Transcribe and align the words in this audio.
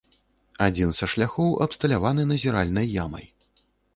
Адзін 0.67 0.93
са 0.99 1.09
шляхоў 1.13 1.51
абсталяваны 1.67 2.25
назіральнай 2.31 2.87
ямай. 3.05 3.25